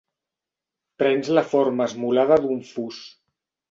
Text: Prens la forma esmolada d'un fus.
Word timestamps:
Prens 1.03 1.31
la 1.41 1.45
forma 1.53 1.89
esmolada 1.93 2.43
d'un 2.45 2.69
fus. 2.75 3.09